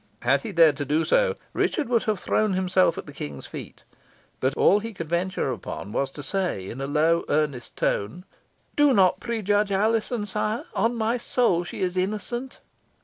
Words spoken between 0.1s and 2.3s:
Had he dared so to do, Richard would have